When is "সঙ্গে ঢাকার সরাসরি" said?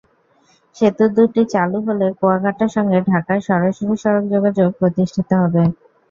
2.75-3.95